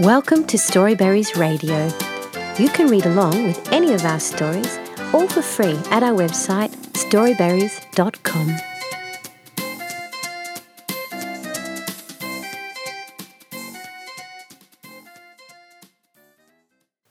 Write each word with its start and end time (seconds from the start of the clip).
Welcome 0.00 0.46
to 0.46 0.56
Storyberries 0.56 1.36
Radio. 1.36 1.84
You 2.58 2.70
can 2.70 2.86
read 2.88 3.04
along 3.04 3.44
with 3.44 3.70
any 3.70 3.92
of 3.92 4.02
our 4.06 4.18
stories, 4.18 4.78
all 5.12 5.28
for 5.28 5.42
free 5.42 5.78
at 5.90 6.02
our 6.02 6.16
website 6.16 6.70
storyberries.com. 6.96 8.56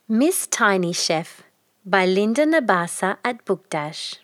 Miss 0.07 0.47
Tiny 0.47 0.91
Chef 0.91 1.43
by 1.85 2.07
Linda 2.07 2.47
Nabasa 2.47 3.17
at 3.23 3.45
Bookdash. 3.45 4.15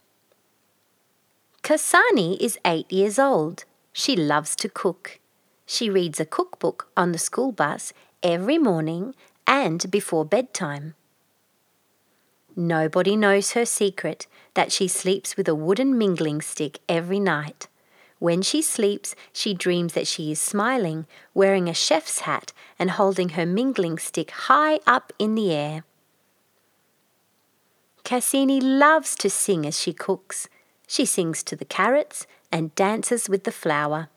Kasani 1.61 2.36
is 2.39 2.57
eight 2.66 2.91
years 2.91 3.20
old. 3.20 3.66
She 3.93 4.16
loves 4.16 4.55
to 4.55 4.70
cook. 4.70 5.20
She 5.68 5.88
reads 5.88 6.20
a 6.20 6.25
cookbook 6.25 6.89
on 6.97 7.11
the 7.11 7.20
school 7.20 7.52
bus 7.52 7.93
every 8.25 8.57
morning 8.57 9.13
and 9.45 9.91
before 9.91 10.25
bedtime. 10.25 10.95
Nobody 12.55 13.16
knows 13.16 13.52
her 13.52 13.66
secret 13.66 14.25
that 14.55 14.71
she 14.71 14.88
sleeps 14.88 15.38
with 15.38 15.47
a 15.47 15.53
wooden 15.53 15.95
mingling 15.95 16.41
stick 16.41 16.80
every 16.89 17.19
night. 17.19 17.67
When 18.17 18.41
she 18.41 18.63
sleeps, 18.63 19.13
she 19.31 19.53
dreams 19.53 19.93
that 19.93 20.07
she 20.07 20.31
is 20.31 20.41
smiling, 20.41 21.05
wearing 21.35 21.69
a 21.69 21.73
chef's 21.75 22.21
hat, 22.21 22.52
and 22.80 22.91
holding 22.91 23.30
her 23.30 23.45
mingling 23.45 23.99
stick 23.99 24.31
high 24.31 24.80
up 24.88 25.13
in 25.19 25.35
the 25.35 25.52
air. 25.53 25.83
Kasani 28.03 28.59
loves 28.59 29.16
to 29.17 29.30
sing 29.30 29.67
as 29.67 29.80
she 29.80 29.94
cooks. 29.94 30.49
She 30.88 31.05
sings 31.05 31.44
to 31.44 31.55
the 31.55 31.66
carrots 31.66 32.25
and 32.52 32.73
dances 32.73 33.30
with 33.30 33.44
the 33.44 33.52
flour. 33.52 34.09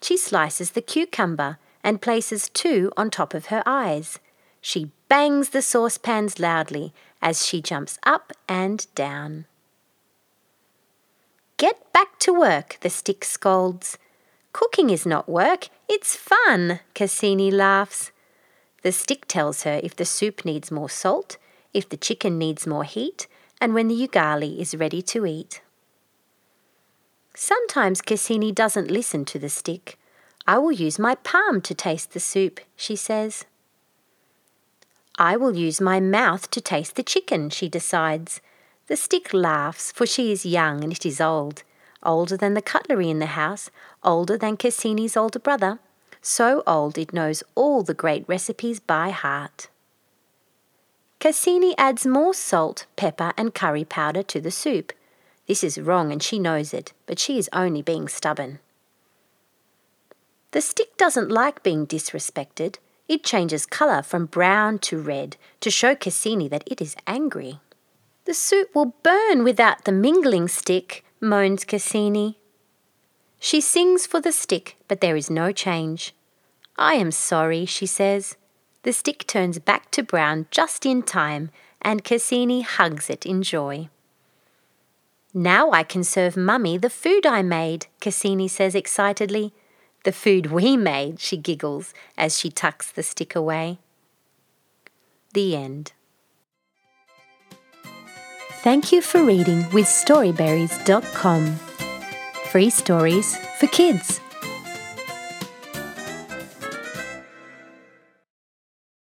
She 0.00 0.16
slices 0.16 0.72
the 0.72 0.82
cucumber 0.82 1.58
and 1.84 2.02
places 2.02 2.48
two 2.48 2.92
on 2.96 3.10
top 3.10 3.34
of 3.34 3.46
her 3.46 3.62
eyes. 3.66 4.18
She 4.60 4.90
bangs 5.08 5.50
the 5.50 5.62
saucepans 5.62 6.38
loudly 6.38 6.92
as 7.20 7.44
she 7.44 7.60
jumps 7.60 7.98
up 8.04 8.32
and 8.48 8.86
down. 8.94 9.46
Get 11.56 11.92
back 11.92 12.18
to 12.20 12.32
work, 12.32 12.78
the 12.80 12.90
stick 12.90 13.24
scolds. 13.24 13.98
Cooking 14.52 14.90
is 14.90 15.06
not 15.06 15.28
work, 15.28 15.68
it's 15.88 16.16
fun, 16.16 16.80
Kasani 16.94 17.52
laughs. 17.52 18.10
The 18.82 18.92
stick 18.92 19.26
tells 19.28 19.62
her 19.62 19.80
if 19.82 19.94
the 19.94 20.04
soup 20.04 20.44
needs 20.44 20.70
more 20.70 20.90
salt, 20.90 21.38
if 21.72 21.88
the 21.88 21.96
chicken 21.96 22.36
needs 22.38 22.66
more 22.66 22.84
heat, 22.84 23.26
and 23.60 23.74
when 23.74 23.88
the 23.88 24.08
ugali 24.08 24.58
is 24.58 24.74
ready 24.74 25.02
to 25.02 25.24
eat. 25.24 25.62
Sometimes 27.34 28.02
Kasani 28.02 28.54
doesn't 28.54 28.90
listen 28.90 29.24
to 29.26 29.38
the 29.38 29.48
stick. 29.48 29.98
I 30.46 30.58
will 30.58 30.72
use 30.72 30.98
my 30.98 31.14
palm 31.14 31.60
to 31.62 31.74
taste 31.74 32.12
the 32.12 32.20
soup, 32.20 32.60
she 32.76 32.96
says. 32.96 33.44
I 35.18 35.36
will 35.36 35.54
use 35.54 35.80
my 35.80 36.00
mouth 36.00 36.50
to 36.50 36.60
taste 36.60 36.96
the 36.96 37.02
chicken, 37.02 37.50
she 37.50 37.68
decides. 37.68 38.40
The 38.88 38.96
stick 38.96 39.32
laughs, 39.32 39.92
for 39.92 40.06
she 40.06 40.32
is 40.32 40.44
young 40.44 40.82
and 40.82 40.92
it 40.92 41.06
is 41.06 41.20
old, 41.20 41.62
older 42.02 42.36
than 42.36 42.54
the 42.54 42.62
cutlery 42.62 43.08
in 43.08 43.20
the 43.20 43.26
house, 43.26 43.70
older 44.02 44.36
than 44.36 44.56
Kasani's 44.56 45.16
older 45.16 45.38
brother, 45.38 45.78
so 46.20 46.62
old 46.66 46.98
it 46.98 47.12
knows 47.12 47.42
all 47.54 47.82
the 47.82 47.94
great 47.94 48.24
recipes 48.28 48.80
by 48.80 49.10
heart. 49.10 49.68
Kasani 51.20 51.74
adds 51.78 52.04
more 52.04 52.34
salt, 52.34 52.86
pepper, 52.96 53.32
and 53.36 53.54
curry 53.54 53.84
powder 53.84 54.24
to 54.24 54.40
the 54.40 54.50
soup. 54.50 54.92
This 55.46 55.62
is 55.62 55.78
wrong 55.78 56.10
and 56.10 56.20
she 56.20 56.40
knows 56.40 56.74
it, 56.74 56.92
but 57.06 57.20
she 57.20 57.38
is 57.38 57.48
only 57.52 57.82
being 57.82 58.08
stubborn. 58.08 58.58
The 60.52 60.60
stick 60.60 60.96
doesn't 60.96 61.30
like 61.30 61.62
being 61.62 61.86
disrespected. 61.86 62.76
It 63.08 63.24
changes 63.24 63.66
colour 63.66 64.02
from 64.02 64.26
brown 64.26 64.78
to 64.80 64.98
red 64.98 65.36
to 65.60 65.70
show 65.70 65.94
Kasani 65.94 66.48
that 66.50 66.64
it 66.66 66.80
is 66.80 66.96
angry. 67.06 67.60
The 68.26 68.34
soup 68.34 68.74
will 68.74 68.94
burn 69.02 69.44
without 69.44 69.84
the 69.84 69.92
mingling 69.92 70.48
stick, 70.48 71.04
moans 71.20 71.64
Kasani. 71.64 72.36
She 73.38 73.60
sings 73.60 74.06
for 74.06 74.20
the 74.20 74.30
stick, 74.30 74.76
but 74.88 75.00
there 75.00 75.16
is 75.16 75.28
no 75.28 75.52
change. 75.52 76.14
I 76.78 76.94
am 76.94 77.10
sorry, 77.10 77.66
she 77.66 77.86
says. 77.86 78.36
The 78.82 78.92
stick 78.92 79.26
turns 79.26 79.58
back 79.58 79.90
to 79.92 80.02
brown 80.02 80.46
just 80.50 80.86
in 80.86 81.02
time, 81.02 81.50
and 81.80 82.04
Kasani 82.04 82.62
hugs 82.62 83.10
it 83.10 83.26
in 83.26 83.42
joy. 83.42 83.88
Now 85.34 85.70
I 85.72 85.82
can 85.82 86.04
serve 86.04 86.36
Mummy 86.36 86.76
the 86.76 86.90
food 86.90 87.26
I 87.26 87.42
made, 87.42 87.86
Kasani 88.00 88.48
says 88.48 88.74
excitedly. 88.74 89.54
The 90.04 90.12
food 90.12 90.46
we 90.46 90.76
made, 90.76 91.20
she 91.20 91.36
giggles 91.36 91.94
as 92.18 92.38
she 92.38 92.50
tucks 92.50 92.90
the 92.90 93.02
stick 93.02 93.36
away. 93.36 93.78
The 95.32 95.56
end. 95.56 95.92
Thank 98.62 98.92
you 98.92 99.00
for 99.02 99.22
reading 99.22 99.68
with 99.70 99.86
Storyberries.com. 99.86 101.56
Free 102.50 102.70
stories 102.70 103.36
for 103.58 103.66
kids. 103.68 104.20